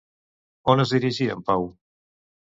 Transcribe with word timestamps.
On 0.73 0.81
es 0.83 0.93
dirigia 0.95 1.35
en 1.39 1.43
Pau? 1.51 1.67